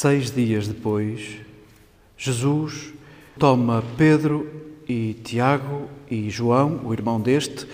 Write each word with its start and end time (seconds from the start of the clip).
Seis 0.00 0.30
dias 0.30 0.68
depois, 0.68 1.38
Jesus 2.16 2.92
toma 3.36 3.82
Pedro 3.96 4.48
e 4.88 5.16
Tiago 5.24 5.88
e 6.08 6.30
João, 6.30 6.82
o 6.84 6.92
irmão 6.92 7.20
deste, 7.20 7.66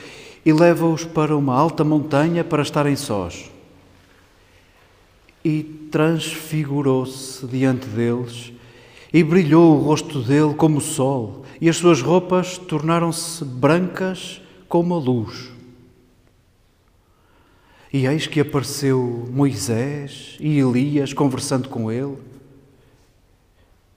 e 0.42 0.50
leva-os 0.50 1.04
para 1.04 1.36
uma 1.36 1.54
alta 1.54 1.84
montanha 1.84 2.42
para 2.42 2.62
estarem 2.62 2.96
sós. 2.96 3.50
E 5.44 5.64
transfigurou-se 5.92 7.46
diante 7.46 7.86
deles, 7.88 8.54
e 9.12 9.22
brilhou 9.22 9.76
o 9.76 9.82
rosto 9.82 10.22
dele 10.22 10.54
como 10.54 10.78
o 10.78 10.80
sol, 10.80 11.44
e 11.60 11.68
as 11.68 11.76
suas 11.76 12.00
roupas 12.00 12.56
tornaram-se 12.56 13.44
brancas 13.44 14.40
como 14.66 14.94
a 14.94 14.98
luz. 14.98 15.53
E 17.94 18.08
eis 18.08 18.26
que 18.26 18.40
apareceu 18.40 19.28
Moisés 19.30 20.36
e 20.40 20.58
Elias 20.58 21.12
conversando 21.12 21.68
com 21.68 21.92
ele. 21.92 22.16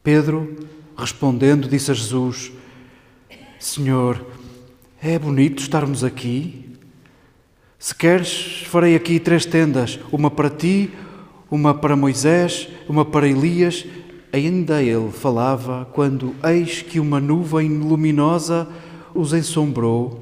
Pedro, 0.03 0.55
respondendo, 0.95 1.67
disse 1.67 1.89
a 1.89 1.95
Jesus: 1.95 2.51
Senhor, 3.59 4.23
é 5.01 5.17
bonito 5.17 5.63
estarmos 5.63 6.03
aqui. 6.03 6.75
Se 7.79 7.95
queres, 7.95 8.61
farei 8.67 8.95
aqui 8.95 9.19
três 9.19 9.47
tendas: 9.47 9.99
uma 10.11 10.29
para 10.29 10.51
ti, 10.51 10.91
uma 11.49 11.73
para 11.73 11.95
Moisés, 11.95 12.69
uma 12.87 13.03
para 13.03 13.27
Elias. 13.27 13.83
Ainda 14.31 14.83
ele 14.83 15.11
falava 15.11 15.89
quando 15.91 16.35
eis 16.43 16.83
que 16.83 16.99
uma 16.99 17.19
nuvem 17.19 17.67
luminosa 17.69 18.67
os 19.15 19.33
ensombrou, 19.33 20.21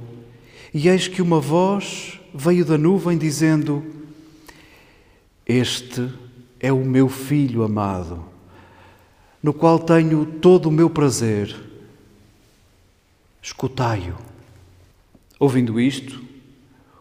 e 0.73 0.87
eis 0.87 1.09
que 1.09 1.21
uma 1.21 1.41
voz 1.41 2.14
veio 2.35 2.65
da 2.65 2.77
nuvem 2.77 3.17
dizendo: 3.17 3.83
Este 5.45 6.11
é 6.59 6.71
o 6.71 6.83
meu 6.83 7.07
filho 7.07 7.63
amado, 7.63 8.23
no 9.41 9.53
qual 9.53 9.79
tenho 9.79 10.25
todo 10.25 10.67
o 10.67 10.71
meu 10.71 10.89
prazer. 10.89 11.55
Escutai-o. 13.41 14.15
Ouvindo 15.39 15.79
isto, 15.79 16.23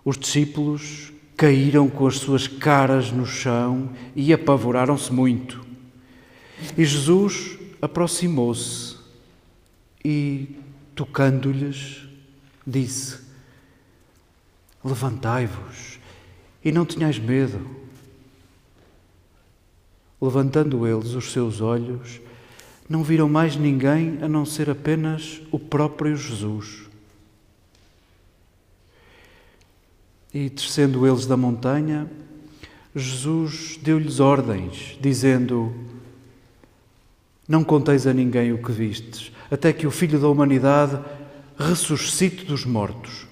os 0.05 0.19
discípulos 0.19 1.12
caíram 1.37 1.89
com 1.89 2.06
as 2.06 2.17
suas 2.17 2.47
caras 2.47 3.11
no 3.11 3.27
chão 3.27 3.91
e 4.15 4.33
apavoraram-se 4.33 5.12
muito. 5.12 5.65
E 6.77 6.84
Jesus 6.84 7.59
aproximou-se 7.81 8.97
e, 10.05 10.56
tocando-lhes, 10.94 12.03
disse: 12.67 13.24
Levantai-vos 14.84 15.99
e 16.62 16.71
não 16.71 16.84
tenhais 16.84 17.19
medo. 17.19 17.61
Levantando 20.21 20.87
eles 20.87 21.15
os 21.15 21.33
seus 21.33 21.61
olhos, 21.61 22.21
não 22.89 23.03
viram 23.03 23.28
mais 23.28 23.56
ninguém 23.56 24.19
a 24.21 24.28
não 24.28 24.44
ser 24.44 24.69
apenas 24.69 25.41
o 25.50 25.59
próprio 25.59 26.17
Jesus. 26.17 26.84
E 30.32 30.50
descendo 30.50 31.06
eles 31.06 31.26
da 31.26 31.37
montanha, 31.37 32.11
Jesus 32.94 33.79
deu-lhes 33.82 34.20
ordens, 34.20 34.99
dizendo: 35.00 35.75
Não 37.49 37.64
conteis 37.64 38.06
a 38.06 38.12
ninguém 38.12 38.53
o 38.53 38.62
que 38.62 38.73
vistes, 38.73 39.32
até 39.50 39.73
que 39.73 39.87
o 39.87 39.91
Filho 39.91 40.20
da 40.20 40.29
Humanidade 40.29 40.99
ressuscite 41.59 42.44
dos 42.44 42.64
mortos. 42.64 43.24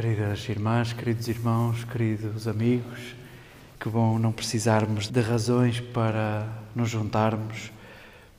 Queridas 0.00 0.48
irmãs, 0.48 0.94
queridos 0.94 1.28
irmãos, 1.28 1.84
queridos 1.84 2.48
amigos, 2.48 3.14
que 3.78 3.86
bom 3.86 4.18
não 4.18 4.32
precisarmos 4.32 5.08
de 5.08 5.20
razões 5.20 5.78
para 5.78 6.48
nos 6.74 6.88
juntarmos, 6.88 7.70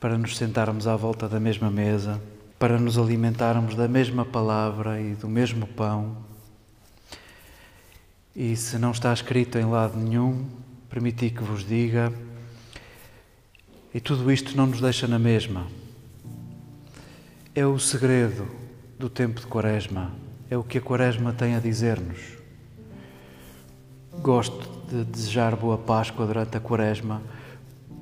para 0.00 0.18
nos 0.18 0.36
sentarmos 0.36 0.88
à 0.88 0.96
volta 0.96 1.28
da 1.28 1.38
mesma 1.38 1.70
mesa, 1.70 2.20
para 2.58 2.80
nos 2.80 2.98
alimentarmos 2.98 3.76
da 3.76 3.86
mesma 3.86 4.24
palavra 4.24 5.00
e 5.00 5.14
do 5.14 5.28
mesmo 5.28 5.64
pão. 5.68 6.16
E 8.34 8.56
se 8.56 8.76
não 8.76 8.90
está 8.90 9.12
escrito 9.12 9.56
em 9.56 9.64
lado 9.64 9.96
nenhum, 9.96 10.44
permiti 10.90 11.30
que 11.30 11.44
vos 11.44 11.64
diga, 11.64 12.12
e 13.94 14.00
tudo 14.00 14.32
isto 14.32 14.56
não 14.56 14.66
nos 14.66 14.80
deixa 14.80 15.06
na 15.06 15.16
mesma. 15.16 15.68
É 17.54 17.64
o 17.64 17.78
segredo 17.78 18.48
do 18.98 19.08
tempo 19.08 19.38
de 19.38 19.46
Quaresma 19.46 20.21
é 20.52 20.56
o 20.58 20.62
que 20.62 20.76
a 20.76 20.80
Quaresma 20.82 21.32
tem 21.32 21.54
a 21.54 21.58
dizer-nos. 21.58 22.18
Gosto 24.20 24.68
de 24.86 25.02
desejar 25.02 25.56
boa 25.56 25.78
Páscoa 25.78 26.26
durante 26.26 26.54
a 26.54 26.60
Quaresma, 26.60 27.22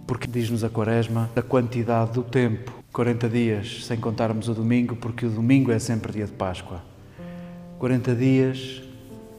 porque 0.05 0.26
diz-nos 0.26 0.64
a 0.64 0.69
Quaresma 0.69 1.31
a 1.37 1.43
quantidade 1.43 2.11
do 2.11 2.25
tempo 2.25 2.73
40 2.93 3.29
dias, 3.29 3.87
sem 3.87 4.00
contarmos 4.00 4.49
o 4.49 4.55
domingo, 4.55 4.97
porque 4.97 5.26
o 5.26 5.31
domingo 5.31 5.70
é 5.70 5.79
sempre 5.79 6.12
dia 6.12 6.26
de 6.26 6.32
Páscoa. 6.32 6.82
40 7.79 8.17
dias, 8.17 8.82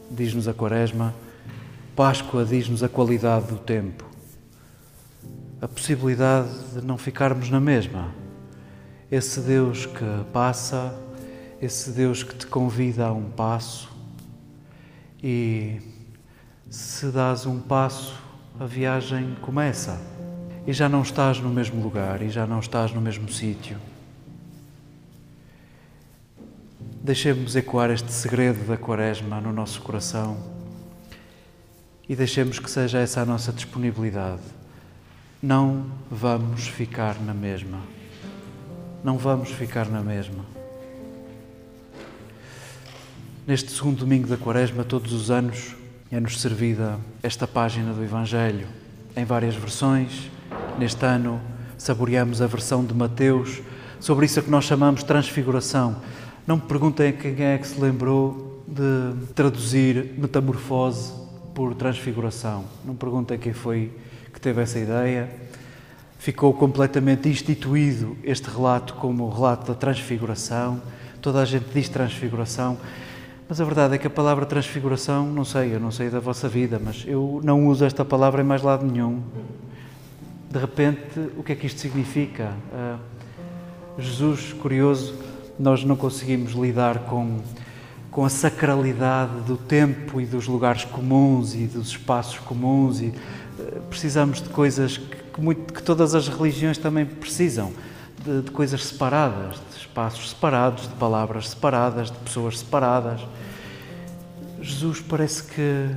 diz-nos 0.10 0.48
a 0.48 0.54
Quaresma, 0.54 1.14
Páscoa 1.94 2.46
diz-nos 2.46 2.82
a 2.82 2.88
qualidade 2.88 3.48
do 3.48 3.58
tempo, 3.58 4.06
a 5.62 5.68
possibilidade 5.68 6.48
de 6.76 6.86
não 6.86 6.98
ficarmos 6.98 7.50
na 7.50 7.60
mesma. 7.60 8.16
Esse 9.12 9.42
Deus 9.42 9.86
que 9.86 10.06
passa 10.32 10.98
esse 11.62 11.92
Deus 11.92 12.24
que 12.24 12.34
te 12.34 12.48
convida 12.48 13.06
a 13.06 13.14
um 13.14 13.30
passo 13.30 13.92
e 15.22 15.80
se 16.68 17.06
dás 17.12 17.46
um 17.46 17.60
passo, 17.60 18.20
a 18.60 18.66
viagem 18.66 19.36
começa 19.42 20.02
e 20.66 20.74
já 20.74 20.90
não 20.90 21.04
estás 21.04 21.40
no 21.40 21.50
mesmo 21.50 21.82
lugar 21.84 22.24
e 22.24 22.30
já 22.30 22.48
não 22.48 22.60
estás 22.60 22.92
no 22.92 23.00
mesmo 23.00 23.32
sítio. 23.32 23.78
Deixemos 27.04 27.56
ecoar 27.56 27.92
este 27.92 28.12
segredo 28.12 28.66
da 28.66 28.78
Quaresma 28.78 29.40
no 29.40 29.54
nosso 29.54 29.82
coração 29.84 30.38
e 32.10 32.16
deixemos 32.16 32.58
que 32.58 32.70
seja 32.72 32.98
essa 33.00 33.22
a 33.22 33.26
nossa 33.26 33.52
disponibilidade. 33.52 34.42
Não 35.42 35.86
vamos 36.10 36.68
ficar 36.68 37.20
na 37.20 37.34
mesma. 37.34 37.80
Não 39.04 39.18
vamos 39.18 39.50
ficar 39.52 39.88
na 39.88 40.02
mesma. 40.02 40.61
Neste 43.48 43.72
segundo 43.72 43.98
domingo 43.98 44.28
da 44.28 44.38
Quaresma, 44.38 44.84
todos 44.84 45.12
os 45.14 45.32
anos, 45.32 45.76
é-nos 46.12 46.40
servida 46.40 47.00
esta 47.24 47.48
página 47.48 47.92
do 47.92 48.04
Evangelho 48.04 48.68
em 49.16 49.26
várias 49.26 49.56
versões. 49.56 50.30
Neste 50.78 51.04
ano, 51.04 51.42
saboreamos 51.76 52.40
a 52.40 52.46
versão 52.46 52.86
de 52.86 52.94
Mateus 52.94 53.60
sobre 54.00 54.28
isso 54.28 54.40
a 54.40 54.44
que 54.44 54.50
nós 54.52 54.66
chamamos 54.66 55.02
transfiguração. 55.02 55.96
Não 56.46 56.58
me 56.58 56.62
perguntem 56.62 57.14
quem 57.14 57.44
é 57.44 57.58
que 57.58 57.68
se 57.68 57.82
lembrou 57.82 58.64
de 58.68 59.26
traduzir 59.34 60.14
metamorfose 60.20 61.12
por 61.56 61.74
transfiguração. 61.74 62.66
Não 62.86 62.94
me 62.94 63.00
perguntem 63.00 63.40
quem 63.40 63.54
foi 63.54 63.92
que 64.32 64.40
teve 64.40 64.62
essa 64.62 64.78
ideia. 64.78 65.28
Ficou 66.20 66.54
completamente 66.54 67.28
instituído 67.28 68.16
este 68.24 68.48
relato 68.52 68.94
como 68.94 69.24
o 69.24 69.30
relato 69.32 69.66
da 69.66 69.74
transfiguração. 69.74 70.80
Toda 71.20 71.42
a 71.42 71.46
gente 71.46 71.66
diz 71.74 71.90
transfiguração. 71.90 72.78
Mas 73.52 73.60
a 73.60 73.66
verdade 73.66 73.96
é 73.96 73.98
que 73.98 74.08
a 74.08 74.10
palavra 74.10 74.46
transfiguração, 74.46 75.26
não 75.26 75.44
sei, 75.44 75.76
eu 75.76 75.80
não 75.82 75.92
sei 75.92 76.10
da 76.10 76.22
vossa 76.22 76.48
vida, 76.48 76.80
mas 76.82 77.04
eu 77.06 77.42
não 77.44 77.68
uso 77.68 77.84
esta 77.84 78.06
palavra 78.06 78.42
em 78.42 78.46
mais 78.46 78.62
lado 78.62 78.86
nenhum. 78.86 79.22
De 80.50 80.58
repente, 80.58 81.20
o 81.36 81.44
que 81.44 81.52
é 81.52 81.56
que 81.58 81.68
isto 81.68 81.82
significa? 81.82 82.54
Uh, 82.72 84.02
Jesus, 84.02 84.54
curioso, 84.54 85.16
nós 85.60 85.84
não 85.84 85.98
conseguimos 85.98 86.54
lidar 86.54 87.00
com, 87.00 87.42
com 88.10 88.24
a 88.24 88.30
sacralidade 88.30 89.42
do 89.42 89.58
tempo 89.58 90.22
e 90.22 90.26
dos 90.26 90.48
lugares 90.48 90.86
comuns 90.86 91.54
e 91.54 91.68
dos 91.68 91.90
espaços 91.90 92.40
comuns 92.40 93.02
e 93.02 93.08
uh, 93.08 93.82
precisamos 93.90 94.42
de 94.42 94.48
coisas 94.48 94.96
que, 94.96 95.18
que, 95.34 95.42
muito, 95.42 95.74
que 95.74 95.84
todas 95.84 96.16
as 96.16 96.30
religiões 96.30 96.78
também 96.78 97.06
precisam, 97.06 97.74
de, 98.24 98.42
de 98.44 98.52
coisas 98.52 98.86
separadas, 98.86 99.58
espaços 99.78 100.30
separados, 100.30 100.84
de 100.84 100.96
palavras 100.96 101.50
separadas, 101.50 102.12
de 102.12 102.18
pessoas 102.20 102.60
separadas. 102.60 103.22
Jesus 104.62 105.02
parece 105.02 105.44
que 105.44 105.90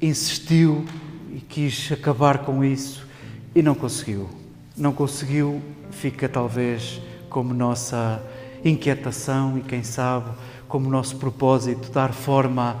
insistiu 0.00 0.84
e 1.32 1.40
quis 1.40 1.90
acabar 1.92 2.38
com 2.38 2.64
isso 2.64 3.06
e 3.54 3.62
não 3.62 3.74
conseguiu. 3.74 4.28
Não 4.76 4.92
conseguiu, 4.92 5.62
fica 5.90 6.28
talvez 6.28 7.00
como 7.28 7.54
nossa 7.54 8.22
inquietação 8.64 9.58
e, 9.58 9.62
quem 9.62 9.82
sabe, 9.82 10.30
como 10.68 10.88
nosso 10.88 11.16
propósito, 11.16 11.90
dar 11.90 12.12
forma 12.12 12.76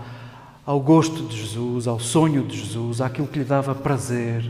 ao 0.64 0.78
gosto 0.78 1.22
de 1.24 1.36
Jesus, 1.36 1.88
ao 1.88 1.98
sonho 1.98 2.44
de 2.46 2.56
Jesus, 2.56 3.00
àquilo 3.00 3.26
que 3.26 3.38
lhe 3.38 3.44
dava 3.44 3.74
prazer. 3.74 4.48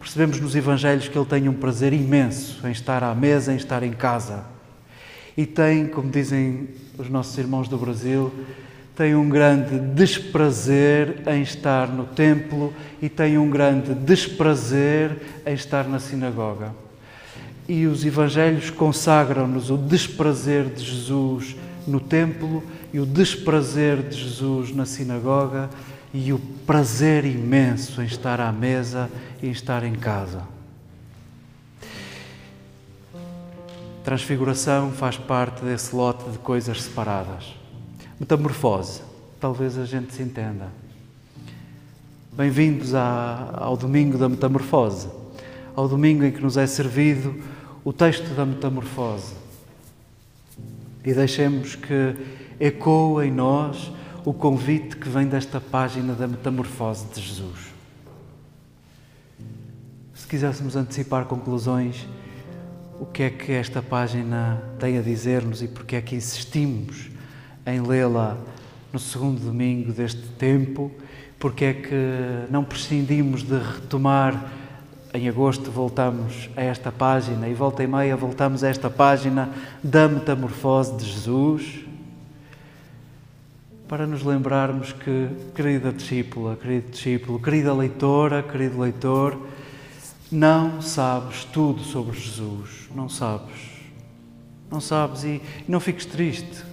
Percebemos 0.00 0.40
nos 0.40 0.56
Evangelhos 0.56 1.06
que 1.06 1.16
ele 1.16 1.26
tem 1.26 1.48
um 1.48 1.54
prazer 1.54 1.92
imenso 1.92 2.66
em 2.66 2.72
estar 2.72 3.04
à 3.04 3.14
mesa, 3.14 3.52
em 3.52 3.56
estar 3.56 3.84
em 3.84 3.92
casa 3.92 4.44
e 5.36 5.46
tem, 5.46 5.86
como 5.86 6.10
dizem 6.10 6.68
os 6.98 7.08
nossos 7.08 7.38
irmãos 7.38 7.68
do 7.68 7.78
Brasil, 7.78 8.30
tem 8.94 9.14
um 9.14 9.28
grande 9.28 9.78
desprazer 9.78 11.22
em 11.26 11.40
estar 11.40 11.88
no 11.88 12.04
templo 12.04 12.74
e 13.00 13.08
tem 13.08 13.38
um 13.38 13.48
grande 13.48 13.94
desprazer 13.94 15.16
em 15.46 15.54
estar 15.54 15.88
na 15.88 15.98
sinagoga. 15.98 16.74
E 17.66 17.86
os 17.86 18.04
evangelhos 18.04 18.68
consagram-nos 18.68 19.70
o 19.70 19.78
desprazer 19.78 20.64
de 20.64 20.84
Jesus 20.84 21.56
no 21.86 22.00
templo 22.00 22.62
e 22.92 23.00
o 23.00 23.06
desprazer 23.06 24.02
de 24.02 24.18
Jesus 24.18 24.74
na 24.74 24.84
sinagoga 24.84 25.70
e 26.12 26.32
o 26.32 26.38
prazer 26.66 27.24
imenso 27.24 28.02
em 28.02 28.04
estar 28.04 28.40
à 28.40 28.50
mesa 28.50 29.10
e 29.42 29.46
em 29.46 29.50
estar 29.50 29.84
em 29.84 29.94
casa. 29.94 30.42
Transfiguração 34.04 34.90
faz 34.92 35.16
parte 35.16 35.64
desse 35.64 35.94
lote 35.94 36.28
de 36.30 36.38
coisas 36.38 36.82
separadas. 36.82 37.54
Metamorfose, 38.18 39.02
talvez 39.38 39.78
a 39.78 39.84
gente 39.84 40.12
se 40.12 40.22
entenda. 40.22 40.68
Bem-vindos 42.32 42.94
ao 42.94 43.76
domingo 43.76 44.18
da 44.18 44.28
metamorfose, 44.28 45.08
ao 45.76 45.88
domingo 45.88 46.24
em 46.24 46.32
que 46.32 46.40
nos 46.40 46.56
é 46.56 46.66
servido 46.66 47.34
o 47.84 47.92
texto 47.92 48.34
da 48.34 48.44
metamorfose. 48.44 49.34
E 51.04 51.14
deixemos 51.14 51.76
que 51.76 52.16
ecoe 52.58 53.26
em 53.26 53.30
nós 53.30 53.92
o 54.24 54.32
convite 54.32 54.96
que 54.96 55.08
vem 55.08 55.26
desta 55.26 55.60
página 55.60 56.12
da 56.14 56.26
metamorfose 56.26 57.06
de 57.14 57.20
Jesus. 57.20 57.72
Se 60.14 60.26
quiséssemos 60.26 60.76
antecipar 60.76 61.24
conclusões, 61.24 62.06
o 63.00 63.06
que 63.06 63.22
é 63.22 63.30
que 63.30 63.52
esta 63.52 63.80
página 63.80 64.62
tem 64.78 64.98
a 64.98 65.02
dizer-nos 65.02 65.62
e 65.62 65.68
porque 65.68 65.96
é 65.96 66.02
que 66.02 66.14
insistimos 66.14 67.10
em 67.64 67.80
lê-la 67.80 68.36
no 68.92 68.98
segundo 68.98 69.40
domingo 69.40 69.92
deste 69.92 70.26
tempo, 70.38 70.90
porque 71.38 71.64
é 71.64 71.72
que 71.72 72.50
não 72.50 72.62
prescindimos 72.62 73.42
de 73.42 73.56
retomar 73.56 74.52
em 75.14 75.28
agosto 75.28 75.70
voltamos 75.70 76.50
a 76.56 76.62
esta 76.62 76.92
página 76.92 77.48
e 77.48 77.54
volta 77.54 77.82
e 77.82 77.86
meia 77.86 78.16
voltamos 78.16 78.62
a 78.62 78.68
esta 78.68 78.88
página 78.88 79.48
da 79.82 80.06
metamorfose 80.06 80.96
de 80.96 81.04
Jesus 81.04 81.89
para 83.90 84.06
nos 84.06 84.22
lembrarmos 84.22 84.92
que, 84.92 85.28
querida 85.52 85.92
discípula, 85.92 86.54
querido 86.54 86.92
discípulo, 86.92 87.40
querida 87.40 87.74
leitora, 87.74 88.40
querido 88.40 88.78
leitor, 88.78 89.36
não 90.30 90.80
sabes 90.80 91.44
tudo 91.46 91.80
sobre 91.80 92.16
Jesus, 92.16 92.88
não 92.94 93.08
sabes. 93.08 93.56
Não 94.70 94.80
sabes 94.80 95.24
e 95.24 95.42
não 95.66 95.80
fiques 95.80 96.06
triste. 96.06 96.64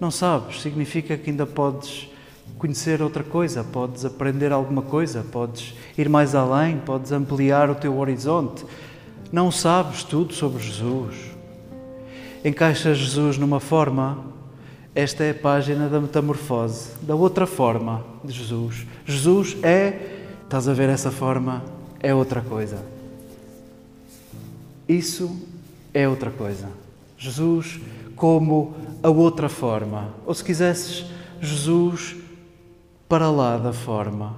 Não 0.00 0.10
sabes, 0.10 0.62
significa 0.62 1.18
que 1.18 1.28
ainda 1.28 1.44
podes 1.44 2.08
conhecer 2.56 3.02
outra 3.02 3.22
coisa, 3.22 3.62
podes 3.62 4.06
aprender 4.06 4.50
alguma 4.50 4.80
coisa, 4.80 5.22
podes 5.30 5.74
ir 5.98 6.08
mais 6.08 6.34
além, 6.34 6.78
podes 6.78 7.12
ampliar 7.12 7.68
o 7.68 7.74
teu 7.74 7.98
horizonte. 7.98 8.64
Não 9.30 9.52
sabes 9.52 10.02
tudo 10.02 10.32
sobre 10.32 10.62
Jesus. 10.62 11.16
Encaixa 12.42 12.94
Jesus 12.94 13.36
numa 13.36 13.60
forma, 13.60 14.24
esta 14.96 15.22
é 15.22 15.30
a 15.32 15.34
página 15.34 15.90
da 15.90 16.00
metamorfose, 16.00 16.92
da 17.02 17.14
outra 17.14 17.46
forma 17.46 18.02
de 18.24 18.32
Jesus. 18.32 18.86
Jesus 19.04 19.54
é, 19.62 20.24
estás 20.42 20.66
a 20.66 20.72
ver 20.72 20.88
essa 20.88 21.10
forma, 21.10 21.62
é 22.00 22.14
outra 22.14 22.40
coisa. 22.40 22.82
Isso 24.88 25.38
é 25.92 26.08
outra 26.08 26.30
coisa. 26.30 26.70
Jesus 27.18 27.78
como 28.16 28.74
a 29.02 29.10
outra 29.10 29.50
forma. 29.50 30.14
Ou 30.24 30.34
se 30.34 30.42
quisesses, 30.42 31.04
Jesus 31.42 32.16
para 33.06 33.30
lá 33.30 33.58
da 33.58 33.74
forma, 33.74 34.36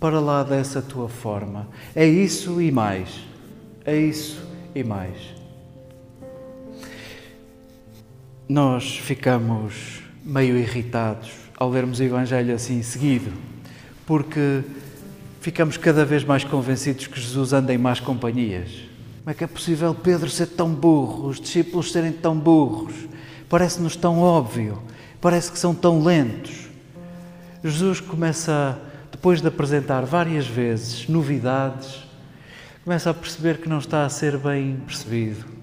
para 0.00 0.18
lá 0.18 0.42
dessa 0.42 0.82
tua 0.82 1.08
forma. 1.08 1.68
É 1.94 2.04
isso 2.04 2.60
e 2.60 2.72
mais. 2.72 3.20
É 3.84 3.96
isso 3.96 4.44
e 4.74 4.82
mais. 4.82 5.40
Nós 8.52 8.98
ficamos 8.98 10.02
meio 10.22 10.58
irritados 10.58 11.30
ao 11.56 11.70
lermos 11.70 12.00
o 12.00 12.02
Evangelho 12.02 12.54
assim 12.54 12.82
seguido, 12.82 13.32
porque 14.04 14.60
ficamos 15.40 15.78
cada 15.78 16.04
vez 16.04 16.22
mais 16.22 16.44
convencidos 16.44 17.06
que 17.06 17.18
Jesus 17.18 17.54
anda 17.54 17.72
em 17.72 17.78
más 17.78 17.98
companhias. 17.98 18.68
Como 19.20 19.30
é 19.30 19.32
que 19.32 19.42
é 19.42 19.46
possível 19.46 19.94
Pedro 19.94 20.28
ser 20.28 20.48
tão 20.48 20.68
burro, 20.68 21.28
os 21.28 21.40
discípulos 21.40 21.92
serem 21.92 22.12
tão 22.12 22.38
burros? 22.38 22.92
Parece-nos 23.48 23.96
tão 23.96 24.20
óbvio, 24.20 24.82
parece 25.18 25.50
que 25.50 25.58
são 25.58 25.74
tão 25.74 26.04
lentos. 26.04 26.68
Jesus 27.64 28.00
começa, 28.00 28.78
depois 29.10 29.40
de 29.40 29.48
apresentar 29.48 30.04
várias 30.04 30.46
vezes 30.46 31.08
novidades, 31.08 32.06
começa 32.84 33.08
a 33.08 33.14
perceber 33.14 33.62
que 33.62 33.68
não 33.70 33.78
está 33.78 34.04
a 34.04 34.10
ser 34.10 34.36
bem 34.36 34.76
percebido. 34.86 35.61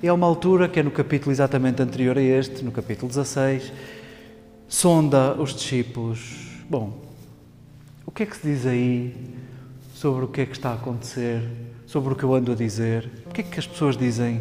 Há 0.00 0.14
uma 0.14 0.28
altura, 0.28 0.68
que 0.68 0.78
é 0.78 0.82
no 0.82 0.92
capítulo 0.92 1.32
exatamente 1.32 1.82
anterior 1.82 2.16
a 2.16 2.22
este, 2.22 2.64
no 2.64 2.70
capítulo 2.70 3.08
16, 3.08 3.72
sonda 4.68 5.34
os 5.34 5.52
discípulos. 5.52 6.36
Bom, 6.70 7.02
o 8.06 8.12
que 8.12 8.22
é 8.22 8.26
que 8.26 8.36
se 8.36 8.46
diz 8.46 8.64
aí 8.64 9.12
sobre 9.92 10.24
o 10.24 10.28
que 10.28 10.42
é 10.42 10.46
que 10.46 10.52
está 10.52 10.70
a 10.70 10.74
acontecer, 10.74 11.42
sobre 11.84 12.12
o 12.12 12.16
que 12.16 12.22
eu 12.22 12.32
ando 12.32 12.52
a 12.52 12.54
dizer? 12.54 13.10
O 13.26 13.30
que 13.30 13.40
é 13.40 13.44
que 13.44 13.58
as 13.58 13.66
pessoas 13.66 13.96
dizem 13.96 14.40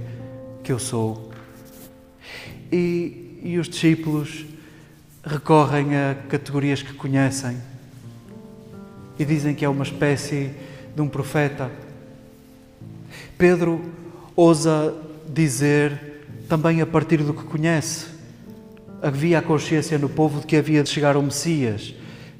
que 0.63 0.71
eu 0.71 0.77
sou? 0.77 1.31
E, 2.71 3.39
e 3.41 3.57
os 3.57 3.67
discípulos 3.67 4.45
recorrem 5.23 5.95
a 5.95 6.13
categorias 6.29 6.83
que 6.83 6.93
conhecem 6.93 7.57
e 9.17 9.25
dizem 9.25 9.55
que 9.55 9.65
é 9.65 9.69
uma 9.69 9.83
espécie 9.83 10.51
de 10.95 11.01
um 11.01 11.09
profeta. 11.09 11.71
Pedro 13.39 13.81
ousa 14.35 15.06
dizer, 15.27 16.23
também 16.47 16.81
a 16.81 16.85
partir 16.85 17.17
do 17.17 17.33
que 17.33 17.43
conhece, 17.43 18.07
havia 19.01 19.39
a 19.39 19.41
consciência 19.41 19.97
no 19.97 20.09
povo 20.09 20.41
de 20.41 20.47
que 20.47 20.55
havia 20.55 20.83
de 20.83 20.89
chegar 20.89 21.15
o 21.17 21.21
Messias, 21.21 21.93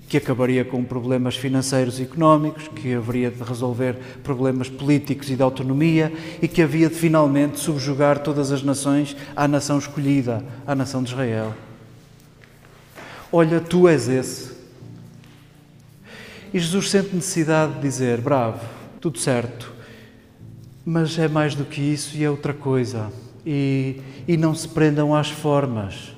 que 0.07 0.17
acabaria 0.17 0.63
com 0.63 0.83
problemas 0.83 1.35
financeiros 1.35 1.99
e 1.99 2.03
económicos, 2.03 2.67
que 2.69 2.93
haveria 2.93 3.29
de 3.29 3.43
resolver 3.43 3.95
problemas 4.23 4.69
políticos 4.69 5.29
e 5.29 5.35
de 5.35 5.41
autonomia 5.41 6.13
e 6.41 6.47
que 6.47 6.61
havia 6.61 6.87
de 6.87 6.95
finalmente 6.95 7.59
subjugar 7.59 8.19
todas 8.19 8.51
as 8.51 8.63
nações 8.63 9.15
à 9.35 9.47
nação 9.47 9.77
escolhida, 9.77 10.43
à 10.65 10.73
nação 10.73 11.03
de 11.03 11.09
Israel. 11.09 11.53
Olha, 13.31 13.59
tu 13.59 13.87
és 13.87 14.07
esse. 14.07 14.55
E 16.53 16.59
Jesus 16.59 16.89
sente 16.89 17.13
necessidade 17.13 17.73
de 17.73 17.81
dizer: 17.81 18.21
bravo, 18.21 18.65
tudo 19.01 19.19
certo, 19.19 19.73
mas 20.89 21.19
é 21.19 21.27
mais 21.27 21.53
do 21.53 21.65
que 21.65 21.81
isso 21.81 22.15
e 22.15 22.23
é 22.23 22.29
outra 22.29 22.53
coisa. 22.53 23.11
E, 23.45 23.99
e 24.25 24.37
não 24.37 24.55
se 24.55 24.69
prendam 24.69 25.13
às 25.13 25.29
formas, 25.29 26.15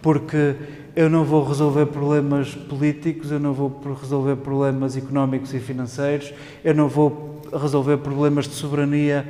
porque 0.00 0.56
eu 0.96 1.10
não 1.10 1.26
vou 1.26 1.44
resolver 1.44 1.84
problemas 1.84 2.54
políticos, 2.54 3.30
eu 3.30 3.38
não 3.38 3.52
vou 3.52 3.78
resolver 4.00 4.36
problemas 4.36 4.96
económicos 4.96 5.52
e 5.52 5.60
financeiros, 5.60 6.32
eu 6.64 6.74
não 6.74 6.88
vou 6.88 7.42
resolver 7.52 7.98
problemas 7.98 8.48
de 8.48 8.54
soberania. 8.54 9.28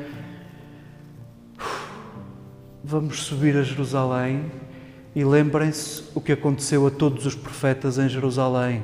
Vamos 2.85 3.25
subir 3.25 3.57
a 3.57 3.65
Jerusalém 3.65 4.45
e 5.13 5.25
lembrem-se 5.25 6.05
o 6.15 6.21
que 6.21 6.31
aconteceu 6.31 6.87
a 6.87 6.91
todos 6.93 7.27
os 7.27 7.35
profetas 7.35 7.99
em 7.99 8.09
Jerusalém. 8.09 8.83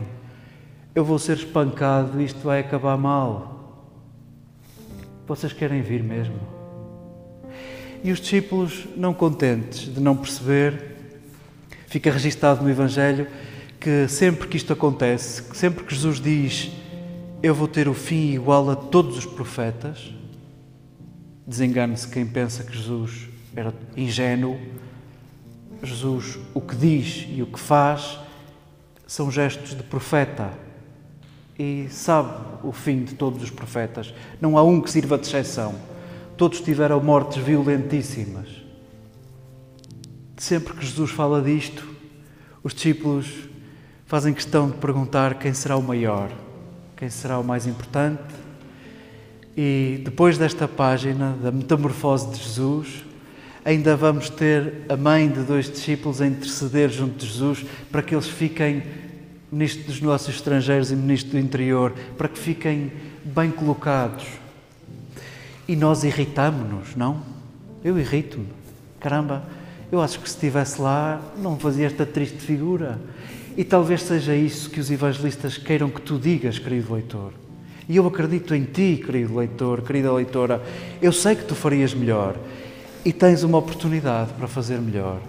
Eu 0.93 1.05
vou 1.05 1.21
ser 1.21 1.37
espancado 1.37 2.21
isto 2.21 2.41
vai 2.41 2.59
acabar 2.59 2.97
mal. 2.97 3.54
Vocês 5.27 5.53
querem 5.53 5.81
vir 5.81 6.03
mesmo? 6.03 6.39
E 8.03 8.13
os 8.13 8.21
discípulos, 8.21 8.87
não 8.95 9.15
contentes 9.15 9.93
de 9.93 9.99
não 9.99 10.15
perceber, 10.15 10.97
fica 11.87 12.11
registado 12.11 12.63
no 12.63 12.71
Evangelho 12.71 13.27
que 13.81 14.07
sempre 14.09 14.47
que 14.47 14.57
isto 14.57 14.73
acontece, 14.73 15.43
que 15.43 15.57
sempre 15.57 15.85
que 15.85 15.95
Jesus 15.95 16.21
diz 16.21 16.71
eu 17.43 17.55
vou 17.55 17.69
ter 17.69 17.89
o 17.89 17.95
fim 17.95 18.33
igual 18.33 18.71
a 18.71 18.77
todos 18.77 19.19
os 19.19 19.27
profetas, 19.27 20.13
desengane-se 21.47 22.09
quem 22.09 22.27
pensa 22.27 22.65
que 22.65 22.75
Jesus 22.75 23.29
era 23.55 23.73
ingênuo, 23.97 24.59
Jesus 25.83 26.39
o 26.55 26.61
que 26.61 26.75
diz 26.75 27.27
e 27.29 27.43
o 27.43 27.47
que 27.47 27.61
faz 27.61 28.19
são 29.07 29.31
gestos 29.31 29.75
de 29.75 29.83
profeta 29.83 30.53
e 31.59 31.87
sabe 31.91 32.31
o 32.63 32.73
fim 32.73 33.05
de 33.05 33.15
todos 33.15 33.43
os 33.43 33.51
profetas. 33.51 34.13
Não 34.41 34.59
há 34.59 34.63
um 34.63 34.81
que 34.81 34.91
sirva 34.91 35.19
de 35.19 35.27
exceção. 35.27 35.75
Todos 36.37 36.61
tiveram 36.61 37.01
mortes 37.01 37.43
violentíssimas. 37.43 38.49
Sempre 40.37 40.75
que 40.75 40.85
Jesus 40.85 41.11
fala 41.11 41.41
disto, 41.41 41.87
os 42.63 42.75
discípulos 42.75 43.49
fazem 44.07 44.35
questão 44.35 44.69
de 44.69 44.77
perguntar 44.79 45.35
quem 45.39 45.55
será 45.55 45.77
o 45.77 45.83
maior, 45.83 46.31
quem 46.97 47.09
será 47.09 47.39
o 47.39 47.45
mais 47.45 47.67
importante. 47.67 48.23
E 49.57 50.01
depois 50.05 50.37
desta 50.37 50.67
página 50.67 51.37
da 51.41 51.53
metamorfose 51.53 52.31
de 52.31 52.43
Jesus, 52.43 53.05
ainda 53.65 53.97
vamos 53.97 54.29
ter 54.29 54.83
a 54.89 54.97
mãe 54.97 55.29
de 55.29 55.41
dois 55.41 55.71
discípulos 55.71 56.21
a 56.21 56.27
interceder 56.27 56.91
junto 56.91 57.17
de 57.19 57.27
Jesus 57.27 57.65
para 57.91 58.03
que 58.03 58.15
eles 58.15 58.27
fiquem, 58.27 58.83
ministro 59.55 59.85
dos 59.85 60.01
nossos 60.01 60.35
estrangeiros 60.35 60.91
e 60.91 60.97
ministro 60.97 61.31
do 61.31 61.39
interior, 61.39 61.93
para 62.19 62.29
que 62.29 62.39
fiquem 62.39 62.91
bem 63.25 63.53
colocados. 63.53 64.25
E 65.69 65.77
nós 65.77 66.03
irritamos-nos, 66.03 66.97
não? 66.97 67.23
Eu 67.85 67.97
irrito-me. 67.97 68.49
Caramba, 68.99 69.45
eu 69.93 70.03
acho 70.03 70.19
que 70.19 70.29
se 70.29 70.35
estivesse 70.35 70.83
lá 70.83 71.21
não 71.39 71.57
fazia 71.57 71.87
esta 71.87 72.05
triste 72.05 72.39
figura. 72.39 72.99
E 73.57 73.63
talvez 73.63 74.03
seja 74.03 74.35
isso 74.35 74.69
que 74.69 74.81
os 74.81 74.91
evangelistas 74.91 75.57
queiram 75.57 75.89
que 75.89 76.01
tu 76.01 76.19
digas, 76.19 76.59
querido 76.59 76.93
leitor. 76.93 77.33
E 77.89 77.97
eu 77.97 78.07
acredito 78.09 78.55
em 78.57 78.65
ti, 78.65 79.01
querido 79.05 79.37
leitor, 79.37 79.83
querida 79.83 80.13
leitora. 80.13 80.61
Eu 81.01 81.13
sei 81.13 81.37
que 81.37 81.45
tu 81.45 81.55
farias 81.55 81.95
melhor 81.95 82.35
e 83.05 83.13
tens 83.13 83.45
uma 83.45 83.59
oportunidade 83.59 84.33
para 84.33 84.49
fazer 84.49 84.81
melhor. 84.81 85.21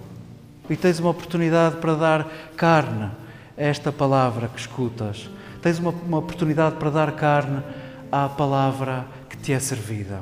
E 0.68 0.76
tens 0.76 1.00
uma 1.00 1.12
oportunidade 1.12 1.76
para 1.76 1.94
dar 1.94 2.28
carne 2.58 3.12
esta 3.58 3.92
palavra 3.92 4.48
que 4.48 4.60
escutas. 4.60 5.30
Tens 5.62 5.80
uma, 5.80 5.92
uma 5.92 6.18
oportunidade 6.18 6.76
para 6.76 6.90
dar 6.90 7.16
carne 7.16 7.64
à 8.12 8.30
palavra 8.30 9.06
que 9.30 9.38
te 9.38 9.54
é 9.54 9.60
servida. 9.60 10.22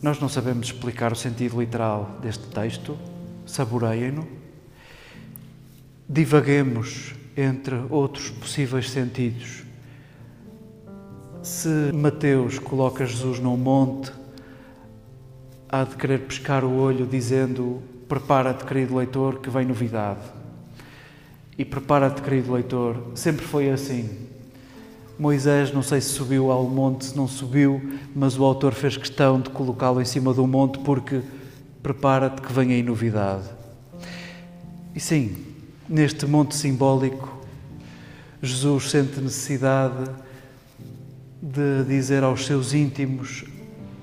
Nós 0.00 0.20
não 0.20 0.28
sabemos 0.28 0.68
explicar 0.68 1.12
o 1.12 1.16
sentido 1.16 1.60
literal 1.60 2.18
deste 2.22 2.46
texto, 2.46 2.96
saboreiem-no, 3.44 4.28
divaguemos 6.08 7.14
entre 7.36 7.74
outros 7.90 8.30
possíveis 8.30 8.90
sentidos. 8.90 9.64
Se 11.42 11.92
Mateus 11.92 12.58
coloca 12.58 13.06
Jesus 13.06 13.40
num 13.40 13.56
monte, 13.56 14.12
há 15.68 15.84
de 15.84 15.96
querer 15.96 16.20
pescar 16.20 16.64
o 16.64 16.76
olho 16.76 17.06
dizendo: 17.06 17.82
Prepara-te, 18.08 18.64
querido 18.64 18.96
leitor, 18.96 19.38
que 19.40 19.50
vem 19.50 19.66
novidade. 19.66 20.20
E 21.58 21.64
prepara-te, 21.64 22.22
querido 22.22 22.52
leitor, 22.52 22.96
sempre 23.14 23.44
foi 23.44 23.68
assim. 23.68 24.08
Moisés, 25.18 25.72
não 25.72 25.82
sei 25.82 26.00
se 26.00 26.10
subiu 26.10 26.50
ao 26.50 26.64
monte, 26.64 27.06
se 27.06 27.16
não 27.16 27.26
subiu, 27.26 27.82
mas 28.14 28.38
o 28.38 28.44
autor 28.44 28.72
fez 28.72 28.96
questão 28.96 29.40
de 29.40 29.50
colocá-lo 29.50 30.00
em 30.00 30.04
cima 30.04 30.32
do 30.32 30.46
monte 30.46 30.78
porque 30.78 31.20
prepara-te 31.82 32.40
que 32.40 32.52
vem 32.52 32.72
aí 32.72 32.82
novidade. 32.82 33.44
E 34.94 35.00
sim, 35.00 35.36
neste 35.88 36.24
monte 36.24 36.54
simbólico, 36.54 37.36
Jesus 38.40 38.90
sente 38.90 39.20
necessidade 39.20 40.08
de 41.42 41.84
dizer 41.84 42.22
aos 42.22 42.46
seus 42.46 42.72
íntimos 42.72 43.44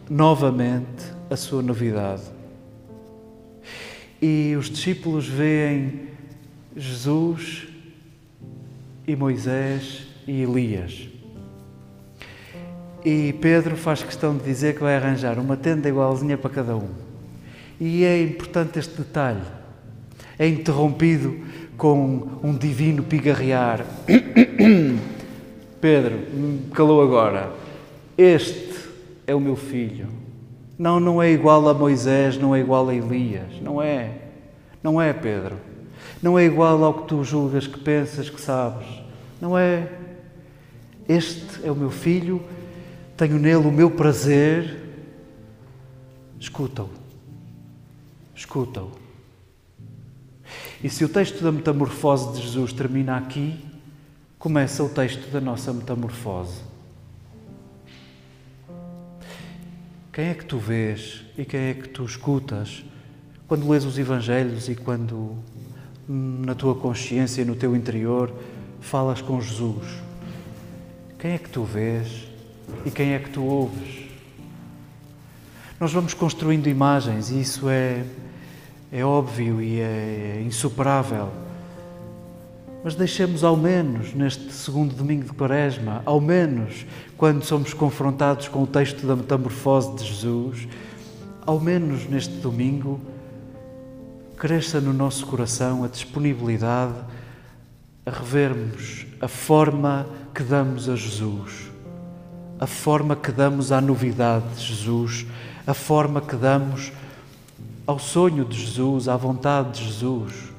novamente 0.09 1.13
a 1.29 1.37
sua 1.37 1.61
novidade. 1.61 2.34
E 4.21 4.55
os 4.57 4.69
discípulos 4.69 5.27
veem 5.27 6.09
Jesus 6.75 7.67
e 9.07 9.15
Moisés 9.15 10.07
e 10.27 10.41
Elias. 10.41 11.07
E 13.03 13.33
Pedro 13.33 13.77
faz 13.77 14.01
questão 14.01 14.35
de 14.35 14.43
dizer 14.43 14.75
que 14.75 14.81
vai 14.81 14.95
arranjar 14.95 15.37
uma 15.37 15.55
tenda 15.55 15.87
igualzinha 15.87 16.37
para 16.37 16.49
cada 16.49 16.75
um. 16.75 16.89
E 17.79 18.03
é 18.03 18.21
importante 18.21 18.79
este 18.79 18.97
detalhe. 18.97 19.41
É 20.39 20.47
interrompido 20.47 21.39
com 21.77 22.39
um 22.41 22.57
divino 22.57 23.03
pigarrear. 23.03 23.85
Pedro, 25.79 26.19
calou 26.73 27.01
agora. 27.03 27.51
Este 28.17 28.73
é 29.27 29.35
o 29.35 29.39
meu 29.39 29.55
filho. 29.55 30.24
Não, 30.77 30.99
não 30.99 31.21
é 31.21 31.31
igual 31.31 31.67
a 31.69 31.73
Moisés, 31.73 32.37
não 32.37 32.55
é 32.55 32.59
igual 32.59 32.89
a 32.89 32.93
Elias. 32.93 33.61
Não 33.61 33.81
é. 33.81 34.21
Não 34.83 35.01
é, 35.01 35.13
Pedro. 35.13 35.57
Não 36.21 36.37
é 36.37 36.45
igual 36.45 36.83
ao 36.83 36.93
que 36.93 37.07
tu 37.07 37.23
julgas, 37.23 37.67
que 37.67 37.79
pensas, 37.79 38.29
que 38.29 38.39
sabes. 38.39 38.87
Não 39.39 39.57
é. 39.57 39.89
Este 41.07 41.65
é 41.65 41.71
o 41.71 41.75
meu 41.75 41.91
filho, 41.91 42.41
tenho 43.15 43.37
nele 43.37 43.67
o 43.67 43.71
meu 43.71 43.91
prazer. 43.91 44.83
Escuta-o. 46.39 46.89
Escuta-o. 48.35 48.91
E 50.83 50.89
se 50.89 51.05
o 51.05 51.09
texto 51.09 51.43
da 51.43 51.51
metamorfose 51.51 52.33
de 52.33 52.41
Jesus 52.41 52.73
termina 52.73 53.17
aqui, 53.17 53.57
começa 54.37 54.83
o 54.83 54.89
texto 54.89 55.31
da 55.31 55.39
nossa 55.39 55.71
metamorfose. 55.73 56.61
Quem 60.15 60.29
é 60.29 60.33
que 60.33 60.45
tu 60.45 60.57
vês 60.57 61.25
e 61.37 61.43
quem 61.43 61.59
é 61.59 61.73
que 61.73 61.89
tu 61.89 62.05
escutas 62.05 62.85
quando 63.49 63.69
lês 63.69 63.83
os 63.83 63.99
Evangelhos 63.99 64.69
e 64.69 64.73
quando 64.73 65.35
na 66.07 66.55
tua 66.55 66.73
consciência 66.73 67.41
e 67.41 67.45
no 67.45 67.53
teu 67.53 67.75
interior 67.75 68.33
falas 68.79 69.21
com 69.21 69.41
Jesus? 69.41 69.85
Quem 71.19 71.31
é 71.31 71.37
que 71.37 71.49
tu 71.49 71.65
vês 71.65 72.29
e 72.85 72.91
quem 72.91 73.11
é 73.11 73.19
que 73.19 73.29
tu 73.29 73.43
ouves? 73.43 74.05
Nós 75.81 75.91
vamos 75.91 76.13
construindo 76.13 76.69
imagens 76.69 77.29
e 77.29 77.41
isso 77.41 77.67
é, 77.67 78.05
é 78.93 79.03
óbvio 79.03 79.61
e 79.61 79.81
é 79.81 80.41
insuperável. 80.45 81.29
Mas 82.85 82.93
deixemos 82.93 83.43
ao 83.43 83.57
menos 83.57 84.13
neste 84.13 84.53
segundo 84.53 84.93
domingo 84.93 85.23
de 85.23 85.33
Quaresma, 85.33 86.03
ao 86.05 86.21
menos 86.21 86.85
quando 87.17 87.43
somos 87.43 87.73
confrontados 87.73 88.47
com 88.47 88.61
o 88.61 88.67
texto 88.67 89.07
da 89.07 89.15
metamorfose 89.15 89.95
de 89.95 90.03
Jesus, 90.05 90.67
ao 91.47 91.59
menos 91.59 92.07
neste 92.07 92.35
domingo, 92.35 93.01
cresça 94.37 94.79
no 94.79 94.93
nosso 94.93 95.25
coração 95.25 95.83
a 95.83 95.87
disponibilidade 95.87 96.93
a 98.05 98.11
revermos 98.11 99.07
a 99.19 99.27
forma 99.27 100.05
que 100.31 100.43
damos 100.43 100.87
a 100.87 100.95
Jesus, 100.95 101.71
a 102.59 102.67
forma 102.67 103.15
que 103.15 103.31
damos 103.31 103.71
à 103.71 103.81
novidade 103.81 104.45
de 104.57 104.63
Jesus, 104.63 105.25
a 105.65 105.73
forma 105.73 106.21
que 106.21 106.35
damos 106.35 106.93
ao 107.87 107.97
sonho 107.97 108.45
de 108.45 108.63
Jesus, 108.63 109.07
à 109.07 109.17
vontade 109.17 109.79
de 109.79 109.85
Jesus. 109.85 110.54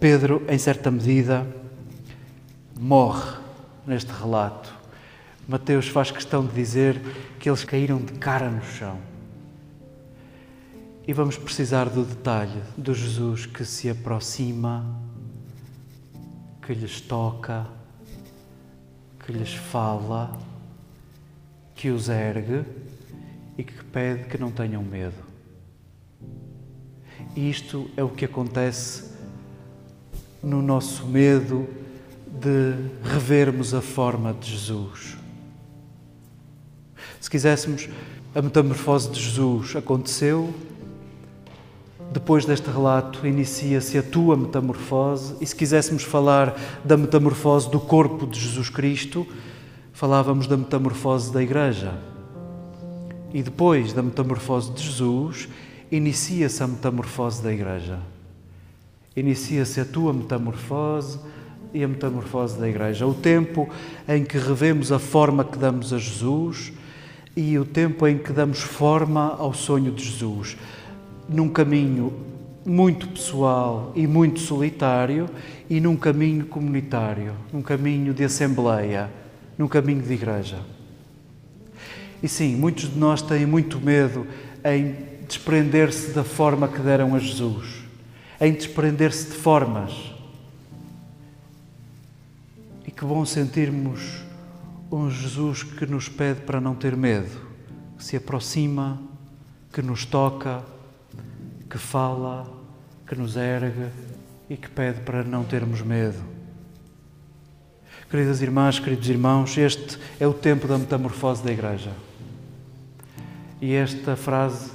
Pedro, 0.00 0.42
em 0.48 0.56
certa 0.56 0.90
medida, 0.90 1.46
morre 2.74 3.38
neste 3.86 4.10
relato. 4.10 4.74
Mateus 5.46 5.88
faz 5.88 6.10
questão 6.10 6.46
de 6.46 6.54
dizer 6.54 6.98
que 7.38 7.50
eles 7.50 7.64
caíram 7.64 7.98
de 7.98 8.14
cara 8.14 8.48
no 8.48 8.64
chão. 8.64 8.98
E 11.06 11.12
vamos 11.12 11.36
precisar 11.36 11.90
do 11.90 12.02
detalhe 12.02 12.62
do 12.78 12.94
Jesus 12.94 13.44
que 13.44 13.62
se 13.62 13.90
aproxima, 13.90 14.98
que 16.62 16.72
lhes 16.72 17.02
toca, 17.02 17.66
que 19.26 19.32
lhes 19.32 19.52
fala, 19.52 20.38
que 21.74 21.90
os 21.90 22.08
ergue 22.08 22.64
e 23.58 23.62
que 23.62 23.84
pede 23.84 24.30
que 24.30 24.38
não 24.38 24.50
tenham 24.50 24.82
medo. 24.82 25.22
E 27.36 27.50
isto 27.50 27.90
é 27.98 28.02
o 28.02 28.08
que 28.08 28.24
acontece 28.24 29.09
no 30.42 30.62
nosso 30.62 31.06
medo 31.06 31.66
de 32.26 32.74
revermos 33.02 33.74
a 33.74 33.80
forma 33.80 34.32
de 34.32 34.50
Jesus. 34.50 35.16
Se 37.20 37.30
quiséssemos, 37.30 37.88
a 38.34 38.40
metamorfose 38.40 39.10
de 39.10 39.20
Jesus 39.20 39.76
aconteceu 39.76 40.54
depois 42.12 42.44
deste 42.44 42.68
relato, 42.68 43.24
inicia-se 43.24 43.96
a 43.96 44.02
tua 44.02 44.36
metamorfose, 44.36 45.36
e 45.40 45.46
se 45.46 45.54
quiséssemos 45.54 46.02
falar 46.02 46.58
da 46.84 46.96
metamorfose 46.96 47.70
do 47.70 47.78
corpo 47.78 48.26
de 48.26 48.40
Jesus 48.40 48.68
Cristo, 48.68 49.24
falávamos 49.92 50.48
da 50.48 50.56
metamorfose 50.56 51.32
da 51.32 51.40
Igreja. 51.40 51.94
E 53.32 53.40
depois 53.44 53.92
da 53.92 54.02
metamorfose 54.02 54.72
de 54.72 54.82
Jesus, 54.82 55.48
inicia-se 55.90 56.60
a 56.64 56.66
metamorfose 56.66 57.40
da 57.44 57.52
Igreja. 57.52 58.00
Inicia-se 59.16 59.80
a 59.80 59.84
tua 59.84 60.12
metamorfose 60.12 61.18
e 61.72 61.82
a 61.82 61.88
metamorfose 61.88 62.58
da 62.58 62.68
Igreja. 62.68 63.06
O 63.06 63.14
tempo 63.14 63.68
em 64.08 64.24
que 64.24 64.38
revemos 64.38 64.92
a 64.92 64.98
forma 64.98 65.44
que 65.44 65.58
damos 65.58 65.92
a 65.92 65.98
Jesus 65.98 66.72
e 67.36 67.58
o 67.58 67.64
tempo 67.64 68.06
em 68.06 68.18
que 68.18 68.32
damos 68.32 68.60
forma 68.60 69.36
ao 69.38 69.54
sonho 69.54 69.92
de 69.92 70.04
Jesus 70.04 70.56
num 71.28 71.48
caminho 71.48 72.12
muito 72.66 73.06
pessoal 73.08 73.92
e 73.94 74.06
muito 74.06 74.40
solitário 74.40 75.28
e 75.68 75.80
num 75.80 75.96
caminho 75.96 76.44
comunitário, 76.46 77.34
num 77.52 77.62
caminho 77.62 78.12
de 78.12 78.24
assembleia, 78.24 79.10
num 79.56 79.68
caminho 79.68 80.02
de 80.02 80.12
igreja. 80.12 80.58
E 82.22 82.28
sim, 82.28 82.56
muitos 82.56 82.92
de 82.92 82.98
nós 82.98 83.22
têm 83.22 83.46
muito 83.46 83.80
medo 83.80 84.26
em 84.64 84.94
desprender-se 85.26 86.10
da 86.10 86.24
forma 86.24 86.68
que 86.68 86.80
deram 86.80 87.14
a 87.14 87.18
Jesus, 87.18 87.79
em 88.40 88.52
desprender-se 88.52 89.26
de 89.26 89.36
formas. 89.36 90.12
E 92.86 92.90
que 92.90 93.04
bom 93.04 93.24
sentirmos 93.24 94.22
um 94.90 95.10
Jesus 95.10 95.62
que 95.62 95.86
nos 95.86 96.08
pede 96.08 96.40
para 96.40 96.60
não 96.60 96.74
ter 96.74 96.96
medo 96.96 97.50
que 98.00 98.04
se 98.06 98.16
aproxima, 98.16 98.98
que 99.70 99.82
nos 99.82 100.06
toca, 100.06 100.64
que 101.68 101.76
fala, 101.76 102.50
que 103.06 103.14
nos 103.14 103.36
ergue 103.36 103.90
e 104.48 104.56
que 104.56 104.70
pede 104.70 105.02
para 105.02 105.22
não 105.22 105.44
termos 105.44 105.82
medo. 105.82 106.18
Queridas 108.10 108.40
irmãs, 108.40 108.78
queridos 108.78 109.06
irmãos, 109.06 109.56
este 109.58 109.98
é 110.18 110.26
o 110.26 110.32
tempo 110.32 110.66
da 110.66 110.78
metamorfose 110.78 111.44
da 111.44 111.52
Igreja. 111.52 111.92
E 113.60 113.74
esta 113.74 114.16
frase 114.16 114.70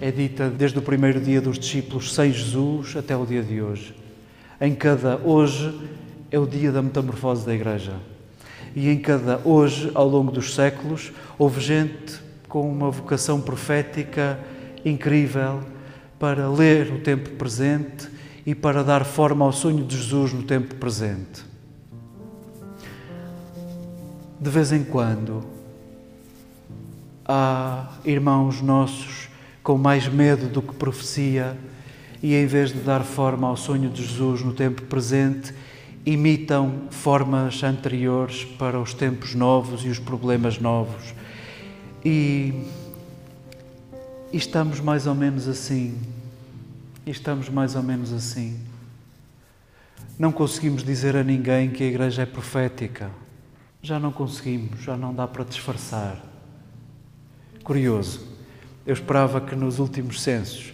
é 0.00 0.10
dita 0.10 0.50
desde 0.50 0.78
o 0.78 0.82
primeiro 0.82 1.20
dia 1.20 1.40
dos 1.40 1.58
discípulos 1.58 2.14
sem 2.14 2.32
Jesus 2.32 2.96
até 2.96 3.16
o 3.16 3.24
dia 3.24 3.42
de 3.42 3.60
hoje. 3.62 3.94
Em 4.60 4.74
cada 4.74 5.16
hoje 5.16 5.74
é 6.30 6.38
o 6.38 6.46
dia 6.46 6.70
da 6.70 6.82
metamorfose 6.82 7.46
da 7.46 7.54
Igreja. 7.54 7.94
E 8.74 8.88
em 8.88 8.98
cada 8.98 9.40
hoje, 9.44 9.90
ao 9.94 10.06
longo 10.06 10.30
dos 10.30 10.54
séculos, 10.54 11.12
houve 11.38 11.60
gente 11.60 12.20
com 12.48 12.70
uma 12.70 12.90
vocação 12.90 13.40
profética 13.40 14.38
incrível 14.84 15.60
para 16.18 16.48
ler 16.48 16.92
o 16.92 17.00
tempo 17.00 17.30
presente 17.30 18.08
e 18.44 18.54
para 18.54 18.84
dar 18.84 19.04
forma 19.04 19.44
ao 19.44 19.52
sonho 19.52 19.84
de 19.84 19.96
Jesus 19.96 20.32
no 20.32 20.42
tempo 20.42 20.74
presente. 20.76 21.44
De 24.38 24.50
vez 24.50 24.72
em 24.72 24.84
quando, 24.84 25.42
há 27.24 27.92
irmãos 28.04 28.60
nossos 28.60 29.25
com 29.66 29.76
mais 29.76 30.06
medo 30.06 30.46
do 30.46 30.62
que 30.62 30.72
profecia 30.72 31.58
e, 32.22 32.36
em 32.36 32.46
vez 32.46 32.72
de 32.72 32.78
dar 32.78 33.02
forma 33.02 33.48
ao 33.48 33.56
sonho 33.56 33.90
de 33.90 34.06
Jesus 34.06 34.40
no 34.40 34.52
tempo 34.52 34.82
presente, 34.82 35.52
imitam 36.06 36.82
formas 36.88 37.64
anteriores 37.64 38.44
para 38.44 38.80
os 38.80 38.94
tempos 38.94 39.34
novos 39.34 39.84
e 39.84 39.88
os 39.88 39.98
problemas 39.98 40.60
novos. 40.60 41.12
E, 42.04 42.54
e 44.32 44.36
estamos 44.36 44.78
mais 44.78 45.04
ou 45.04 45.16
menos 45.16 45.48
assim. 45.48 45.98
Estamos 47.04 47.48
mais 47.48 47.74
ou 47.74 47.82
menos 47.82 48.12
assim. 48.12 48.60
Não 50.16 50.30
conseguimos 50.30 50.84
dizer 50.84 51.16
a 51.16 51.24
ninguém 51.24 51.70
que 51.70 51.82
a 51.82 51.86
igreja 51.86 52.22
é 52.22 52.26
profética. 52.26 53.10
Já 53.82 53.98
não 53.98 54.12
conseguimos, 54.12 54.80
já 54.80 54.96
não 54.96 55.12
dá 55.12 55.26
para 55.26 55.42
disfarçar. 55.42 56.24
Curioso, 57.64 58.35
eu 58.86 58.92
esperava 58.92 59.40
que 59.40 59.56
nos 59.56 59.78
últimos 59.78 60.22
censos 60.22 60.72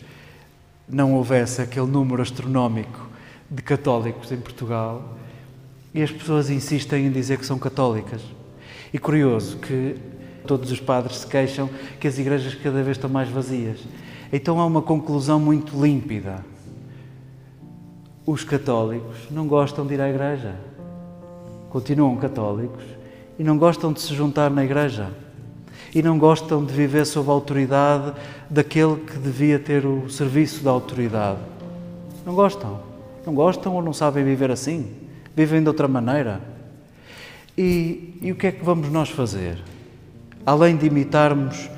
não 0.88 1.14
houvesse 1.14 1.62
aquele 1.62 1.86
número 1.86 2.20
astronómico 2.20 3.08
de 3.50 3.62
católicos 3.62 4.30
em 4.30 4.36
Portugal 4.36 5.16
e 5.94 6.02
as 6.02 6.10
pessoas 6.10 6.50
insistem 6.50 7.06
em 7.06 7.10
dizer 7.10 7.38
que 7.38 7.46
são 7.46 7.58
católicas. 7.58 8.20
E 8.92 8.98
curioso 8.98 9.56
que 9.58 9.96
todos 10.46 10.70
os 10.70 10.80
padres 10.80 11.18
se 11.18 11.26
queixam 11.26 11.68
que 11.98 12.06
as 12.06 12.18
igrejas 12.18 12.54
cada 12.54 12.82
vez 12.82 12.96
estão 12.96 13.08
mais 13.08 13.28
vazias. 13.28 13.78
Então 14.32 14.60
há 14.60 14.66
uma 14.66 14.82
conclusão 14.82 15.40
muito 15.40 15.80
límpida. 15.80 16.44
Os 18.26 18.44
católicos 18.44 19.16
não 19.30 19.46
gostam 19.46 19.86
de 19.86 19.94
ir 19.94 20.00
à 20.00 20.08
igreja. 20.08 20.54
Continuam 21.70 22.16
católicos 22.16 22.84
e 23.38 23.44
não 23.44 23.56
gostam 23.56 23.92
de 23.92 24.00
se 24.00 24.14
juntar 24.14 24.50
na 24.50 24.64
igreja. 24.64 25.10
E 25.94 26.02
não 26.02 26.18
gostam 26.18 26.64
de 26.64 26.72
viver 26.72 27.04
sob 27.04 27.28
a 27.28 27.32
autoridade 27.32 28.12
daquele 28.48 28.96
que 28.96 29.18
devia 29.18 29.58
ter 29.58 29.84
o 29.84 30.08
serviço 30.08 30.64
da 30.64 30.70
autoridade. 30.70 31.40
Não 32.24 32.34
gostam. 32.34 32.80
Não 33.26 33.34
gostam 33.34 33.74
ou 33.74 33.82
não 33.82 33.92
sabem 33.92 34.24
viver 34.24 34.50
assim. 34.50 34.90
Vivem 35.36 35.60
de 35.60 35.68
outra 35.68 35.86
maneira. 35.86 36.40
E, 37.56 38.18
e 38.22 38.32
o 38.32 38.34
que 38.34 38.46
é 38.46 38.52
que 38.52 38.64
vamos 38.64 38.90
nós 38.90 39.10
fazer? 39.10 39.58
além 40.44 40.76
de 40.76 40.86
imitarmos 40.86 41.70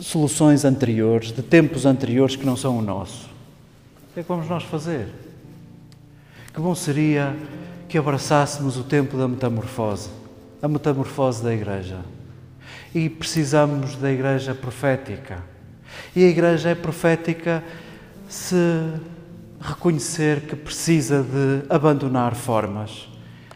soluções 0.00 0.64
anteriores, 0.64 1.32
de 1.32 1.42
tempos 1.42 1.86
anteriores 1.86 2.36
que 2.36 2.46
não 2.46 2.56
são 2.56 2.78
o 2.78 2.82
nosso. 2.82 3.26
O 4.10 4.14
que 4.14 4.20
é 4.20 4.22
que 4.22 4.28
vamos 4.28 4.48
nós 4.48 4.62
fazer? 4.64 5.08
Que 6.52 6.60
bom 6.60 6.74
seria 6.74 7.36
que 7.88 7.98
abraçássemos 7.98 8.76
o 8.76 8.84
tempo 8.84 9.16
da 9.16 9.28
metamorfose, 9.28 10.10
a 10.60 10.68
metamorfose 10.68 11.42
da 11.42 11.52
Igreja. 11.52 11.98
E 12.94 13.08
precisamos 13.08 13.96
da 13.96 14.10
Igreja 14.12 14.54
profética. 14.54 15.42
E 16.14 16.24
a 16.24 16.28
Igreja 16.28 16.70
é 16.70 16.74
profética 16.74 17.62
se 18.28 18.56
reconhecer 19.60 20.42
que 20.42 20.56
precisa 20.56 21.22
de 21.22 21.64
abandonar 21.68 22.34
formas, 22.34 23.08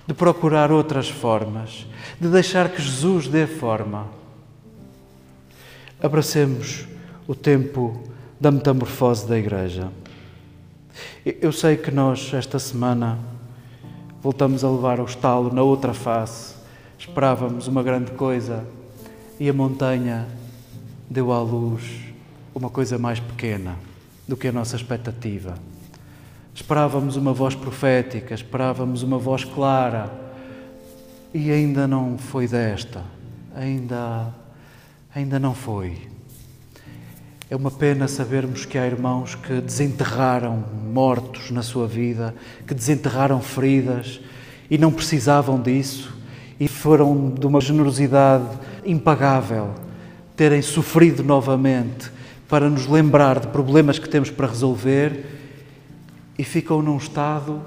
de 0.06 0.14
procurar 0.14 0.70
outras 0.70 1.08
formas, 1.08 1.86
de 2.20 2.28
deixar 2.28 2.68
que 2.70 2.80
Jesus 2.80 3.28
dê 3.28 3.46
forma. 3.46 4.06
Abracemos 6.02 6.86
o 7.26 7.34
tempo 7.34 8.02
da 8.40 8.50
metamorfose 8.50 9.26
da 9.26 9.36
Igreja. 9.36 9.90
Eu 11.24 11.52
sei 11.52 11.76
que 11.76 11.90
nós, 11.90 12.32
esta 12.32 12.58
semana, 12.58 13.18
voltamos 14.22 14.62
a 14.62 14.70
levar 14.70 15.00
o 15.00 15.04
estalo 15.04 15.52
na 15.52 15.62
outra 15.62 15.92
face. 15.92 16.54
Esperávamos 16.98 17.66
uma 17.66 17.82
grande 17.82 18.12
coisa 18.12 18.64
e 19.38 19.48
a 19.48 19.52
montanha 19.52 20.26
deu 21.10 21.32
à 21.32 21.40
luz 21.40 21.82
uma 22.54 22.70
coisa 22.70 22.98
mais 22.98 23.20
pequena 23.20 23.76
do 24.26 24.36
que 24.36 24.48
a 24.48 24.52
nossa 24.52 24.76
expectativa. 24.76 25.54
Esperávamos 26.54 27.16
uma 27.16 27.34
voz 27.34 27.54
profética, 27.54 28.34
esperávamos 28.34 29.02
uma 29.02 29.18
voz 29.18 29.44
clara 29.44 30.10
e 31.34 31.50
ainda 31.50 31.86
não 31.86 32.16
foi 32.16 32.48
desta, 32.48 33.04
ainda, 33.54 34.34
ainda 35.14 35.38
não 35.38 35.54
foi. 35.54 36.08
É 37.50 37.54
uma 37.54 37.70
pena 37.70 38.08
sabermos 38.08 38.64
que 38.64 38.78
há 38.78 38.86
irmãos 38.86 39.34
que 39.34 39.60
desenterraram 39.60 40.64
mortos 40.92 41.50
na 41.50 41.62
sua 41.62 41.86
vida, 41.86 42.34
que 42.66 42.74
desenterraram 42.74 43.40
feridas 43.40 44.18
e 44.70 44.78
não 44.78 44.90
precisavam 44.90 45.60
disso 45.60 46.15
e 46.58 46.68
foram 46.68 47.30
de 47.30 47.46
uma 47.46 47.60
generosidade 47.60 48.48
impagável 48.84 49.74
terem 50.36 50.62
sofrido 50.62 51.22
novamente 51.22 52.10
para 52.48 52.68
nos 52.68 52.86
lembrar 52.86 53.40
de 53.40 53.48
problemas 53.48 53.98
que 53.98 54.08
temos 54.08 54.30
para 54.30 54.46
resolver 54.46 55.24
e 56.38 56.44
ficam 56.44 56.82
num 56.82 56.96
estado 56.96 57.62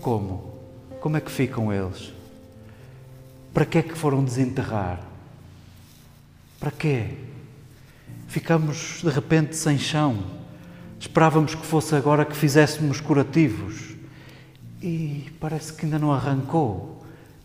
como? 0.00 0.54
Como 1.00 1.16
é 1.16 1.20
que 1.20 1.30
ficam 1.30 1.72
eles? 1.72 2.12
Para 3.52 3.64
que 3.64 3.78
é 3.78 3.82
que 3.82 3.94
foram 3.94 4.24
desenterrar? 4.24 5.00
Para 6.58 6.70
quê? 6.70 7.10
Ficamos 8.26 9.00
de 9.02 9.10
repente 9.10 9.54
sem 9.54 9.78
chão. 9.78 10.18
Esperávamos 10.98 11.54
que 11.54 11.64
fosse 11.64 11.94
agora 11.94 12.24
que 12.24 12.34
fizéssemos 12.34 13.00
curativos. 13.00 13.94
E 14.82 15.30
parece 15.38 15.72
que 15.72 15.84
ainda 15.84 15.98
não 15.98 16.12
arrancou. 16.12 16.93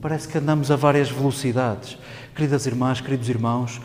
Parece 0.02 0.30
que 0.30 0.38
andamos 0.38 0.72
a 0.72 0.78
várias 0.78 1.12
velocidades. 1.12 1.98
Queridas 2.34 2.66
irmãs, 2.66 3.02
queridos 3.02 3.28
irmãos, 3.28 3.82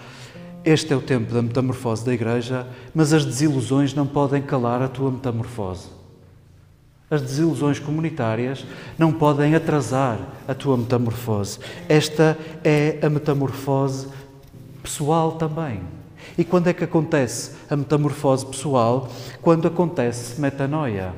este 0.64 0.92
é 0.92 0.96
o 0.96 1.00
tempo 1.00 1.34
da 1.34 1.42
metamorfose 1.42 2.06
da 2.06 2.14
Igreja, 2.14 2.68
mas 2.94 3.12
as 3.12 3.24
desilusões 3.24 3.92
não 3.94 4.06
podem 4.06 4.40
calar 4.40 4.80
a 4.80 4.86
tua 4.86 5.10
metamorfose. 5.10 5.88
As 7.10 7.20
desilusões 7.20 7.80
comunitárias 7.80 8.64
não 8.96 9.12
podem 9.12 9.56
atrasar 9.56 10.20
a 10.46 10.54
tua 10.54 10.76
metamorfose. 10.76 11.58
Esta 11.88 12.38
é 12.62 13.00
a 13.02 13.10
metamorfose 13.10 14.06
pessoal 14.84 15.32
também. 15.32 15.80
E 16.38 16.44
quando 16.44 16.68
é 16.68 16.72
que 16.72 16.84
acontece 16.84 17.56
a 17.68 17.74
metamorfose 17.74 18.46
pessoal? 18.46 19.08
Quando 19.42 19.66
acontece 19.66 20.40
metanoia, 20.40 21.12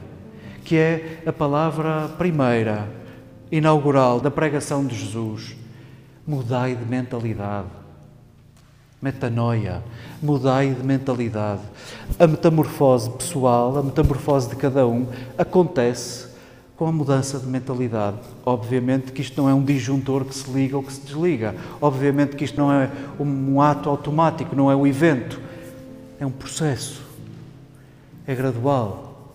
que 0.65 0.75
é 0.75 1.23
a 1.27 1.33
palavra 1.35 2.09
primeira, 2.17 3.06
inaugural 3.51 4.21
da 4.21 4.31
pregação 4.31 4.87
de 4.87 4.97
Jesus. 4.97 5.57
Mudai 6.27 6.75
de 6.75 6.85
mentalidade 6.85 7.69
metanoia, 9.01 9.83
mudai 10.23 10.75
de 10.75 10.83
mentalidade. 10.83 11.63
A 12.19 12.27
metamorfose 12.27 13.11
pessoal, 13.11 13.77
a 13.79 13.83
metamorfose 13.83 14.49
de 14.49 14.57
cada 14.57 14.87
um, 14.87 15.07
acontece 15.37 16.27
com 16.77 16.87
a 16.87 16.93
mudança 16.93 17.39
de 17.39 17.47
mentalidade. 17.47 18.19
Obviamente 18.45 19.13
que 19.13 19.23
isto 19.23 19.41
não 19.41 19.49
é 19.49 19.55
um 19.55 19.63
disjuntor 19.63 20.25
que 20.25 20.35
se 20.35 20.51
liga 20.51 20.77
ou 20.77 20.83
que 20.83 20.93
se 20.93 21.01
desliga. 21.01 21.55
Obviamente 21.81 22.37
que 22.37 22.45
isto 22.45 22.59
não 22.59 22.73
é 22.73 22.91
um 23.19 23.61
ato 23.61 23.89
automático, 23.89 24.55
não 24.55 24.71
é 24.71 24.77
um 24.77 24.87
evento. 24.87 25.41
É 26.19 26.27
um 26.27 26.31
processo. 26.31 27.03
É 28.27 28.35
gradual. 28.35 29.35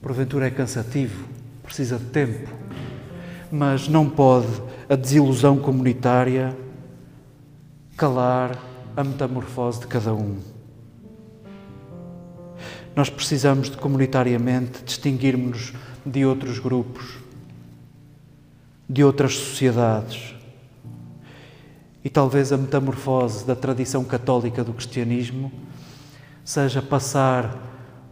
Porventura 0.00 0.48
é 0.48 0.50
cansativo, 0.50 1.26
precisa 1.62 1.96
de 1.96 2.06
tempo. 2.06 2.50
Mas 3.54 3.86
não 3.86 4.08
pode 4.08 4.48
a 4.88 4.96
desilusão 4.96 5.58
comunitária 5.58 6.56
calar 7.98 8.58
a 8.96 9.04
metamorfose 9.04 9.80
de 9.80 9.86
cada 9.88 10.14
um. 10.14 10.38
Nós 12.96 13.10
precisamos 13.10 13.68
de 13.70 13.76
comunitariamente 13.76 14.82
distinguirmos-nos 14.82 15.74
de 16.04 16.24
outros 16.24 16.58
grupos, 16.58 17.18
de 18.88 19.04
outras 19.04 19.34
sociedades. 19.34 20.34
E 22.02 22.08
talvez 22.08 22.52
a 22.52 22.56
metamorfose 22.56 23.46
da 23.46 23.54
tradição 23.54 24.02
católica 24.02 24.64
do 24.64 24.72
cristianismo 24.72 25.52
seja 26.42 26.80
passar 26.80 27.54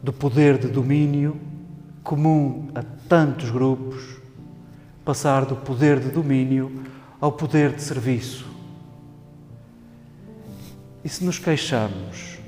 do 0.03 0.13
poder 0.13 0.59
de 0.59 0.69
domínio 0.69 1.41
comum 2.03 2.69
a 2.75 2.83
tantos 3.09 3.51
grupos, 3.51 4.20
passar 5.11 5.45
do 5.45 5.57
poder 5.57 5.99
de 5.99 6.09
domínio 6.09 6.85
ao 7.21 7.33
poder 7.33 7.75
de 7.75 7.83
serviço. 7.83 8.47
E 11.03 11.09
se 11.09 11.25
nos 11.25 11.37
queixamos 11.37 12.39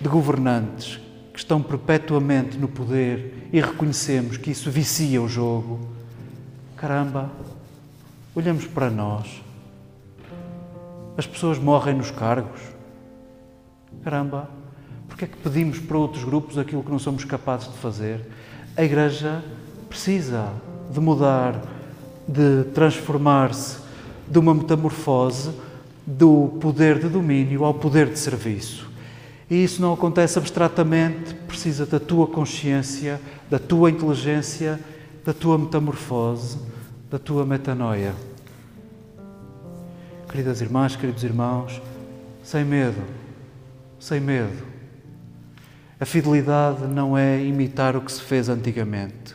de 0.00 0.08
governantes 0.08 0.98
que 1.30 1.38
estão 1.38 1.60
perpetuamente 1.60 2.56
no 2.56 2.68
poder 2.68 3.50
e 3.52 3.60
reconhecemos 3.60 4.38
que 4.38 4.50
isso 4.50 4.70
vicia 4.70 5.20
o 5.20 5.28
jogo, 5.28 5.90
caramba, 6.74 7.30
olhamos 8.34 8.64
para 8.64 8.88
nós. 8.88 9.42
As 11.18 11.26
pessoas 11.26 11.58
morrem 11.58 11.96
nos 11.96 12.10
cargos. 12.10 12.62
Caramba, 14.02 14.48
porque 15.06 15.26
é 15.26 15.28
que 15.28 15.36
pedimos 15.36 15.78
para 15.78 15.98
outros 15.98 16.24
grupos 16.24 16.56
aquilo 16.56 16.82
que 16.82 16.90
não 16.90 16.98
somos 16.98 17.24
capazes 17.24 17.70
de 17.70 17.76
fazer? 17.76 18.26
A 18.74 18.82
Igreja 18.82 19.44
precisa 19.90 20.50
de 20.90 20.98
mudar, 20.98 21.75
de 22.26 22.64
transformar-se 22.74 23.78
de 24.28 24.38
uma 24.38 24.54
metamorfose 24.54 25.50
do 26.06 26.56
poder 26.60 26.98
de 26.98 27.08
domínio 27.08 27.64
ao 27.64 27.74
poder 27.74 28.08
de 28.08 28.18
serviço. 28.18 28.88
E 29.48 29.62
isso 29.62 29.80
não 29.80 29.92
acontece 29.92 30.38
abstratamente, 30.38 31.34
precisa 31.46 31.86
da 31.86 32.00
tua 32.00 32.26
consciência, 32.26 33.20
da 33.48 33.58
tua 33.58 33.90
inteligência, 33.90 34.80
da 35.24 35.32
tua 35.32 35.56
metamorfose, 35.56 36.58
da 37.10 37.18
tua 37.18 37.46
metanoia. 37.46 38.12
Queridas 40.28 40.60
irmãs, 40.60 40.96
queridos 40.96 41.22
irmãos, 41.22 41.80
sem 42.42 42.64
medo, 42.64 43.02
sem 43.98 44.20
medo. 44.20 44.64
A 45.98 46.04
fidelidade 46.04 46.86
não 46.86 47.16
é 47.16 47.42
imitar 47.42 47.96
o 47.96 48.00
que 48.00 48.12
se 48.12 48.20
fez 48.20 48.48
antigamente. 48.48 49.34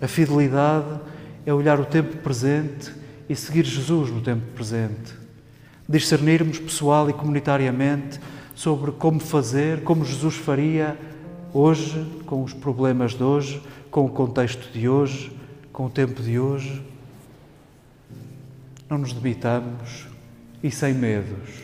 A 0.00 0.08
fidelidade 0.08 0.86
é 0.94 1.17
olhar 1.54 1.80
o 1.80 1.84
tempo 1.84 2.16
presente 2.18 2.92
e 3.28 3.36
seguir 3.36 3.64
Jesus 3.64 4.10
no 4.10 4.20
tempo 4.20 4.42
presente. 4.54 5.14
Discernirmos 5.88 6.58
pessoal 6.58 7.08
e 7.08 7.12
comunitariamente 7.12 8.20
sobre 8.54 8.92
como 8.92 9.20
fazer, 9.20 9.82
como 9.82 10.04
Jesus 10.04 10.34
faria 10.34 10.98
hoje, 11.52 12.04
com 12.26 12.42
os 12.42 12.52
problemas 12.52 13.14
de 13.14 13.22
hoje, 13.22 13.62
com 13.90 14.04
o 14.04 14.10
contexto 14.10 14.70
de 14.72 14.88
hoje, 14.88 15.32
com 15.72 15.86
o 15.86 15.90
tempo 15.90 16.22
de 16.22 16.38
hoje. 16.38 16.82
Não 18.88 18.98
nos 18.98 19.12
debitamos 19.12 20.06
e 20.62 20.70
sem 20.70 20.92
medos. 20.92 21.62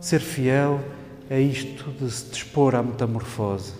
Ser 0.00 0.20
fiel 0.20 0.80
é 1.28 1.40
isto 1.40 1.90
de 1.92 2.10
se 2.10 2.30
dispor 2.30 2.74
à 2.74 2.82
metamorfose. 2.82 3.72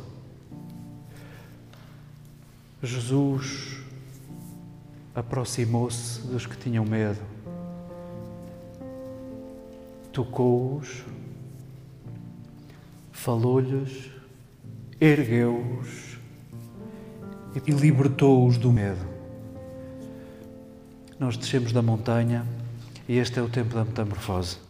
Jesus 2.82 3.85
aproximou-se 5.16 6.20
dos 6.26 6.44
que 6.44 6.58
tinham 6.58 6.84
medo, 6.84 7.18
tocou-os, 10.12 11.02
falou-lhes, 13.10 14.10
ergueu-os 15.00 16.18
e 17.66 17.70
libertou-os 17.70 18.58
do 18.58 18.70
medo. 18.70 19.16
Nós 21.18 21.38
descemos 21.38 21.72
da 21.72 21.80
montanha 21.80 22.46
e 23.08 23.16
este 23.16 23.38
é 23.38 23.42
o 23.42 23.48
tempo 23.48 23.74
da 23.74 23.86
metamorfose. 23.86 24.65